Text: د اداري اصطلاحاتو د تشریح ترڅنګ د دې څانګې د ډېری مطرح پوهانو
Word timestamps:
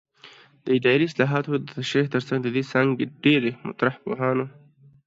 د 0.63 0.65
اداري 0.77 1.05
اصطلاحاتو 1.07 1.51
د 1.59 1.65
تشریح 1.75 2.07
ترڅنګ 2.13 2.39
د 2.43 2.47
دې 2.55 2.63
څانګې 2.71 3.05
د 3.07 3.11
ډېری 3.23 3.51
مطرح 3.67 3.93
پوهانو 4.03 4.45